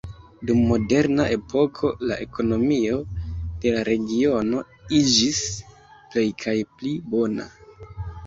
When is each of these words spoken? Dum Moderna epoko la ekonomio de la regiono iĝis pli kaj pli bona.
Dum 0.49 0.61
Moderna 0.69 1.25
epoko 1.33 1.89
la 2.11 2.15
ekonomio 2.23 2.95
de 3.65 3.73
la 3.75 3.83
regiono 3.89 4.63
iĝis 5.01 5.41
pli 6.15 6.23
kaj 6.45 6.57
pli 6.79 6.95
bona. 7.13 7.47